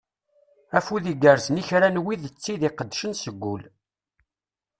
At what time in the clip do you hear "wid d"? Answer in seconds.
2.03-2.35